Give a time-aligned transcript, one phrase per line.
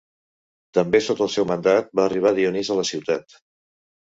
[0.77, 3.39] També sota el seu mandat va arribar Dionís a la ciutat.